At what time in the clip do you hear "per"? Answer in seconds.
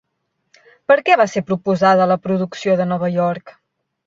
0.91-0.97